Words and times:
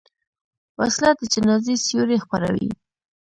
وسله 0.79 1.09
د 1.19 1.21
جنازې 1.33 1.75
سیوري 1.85 2.17
خپروي 2.23 2.67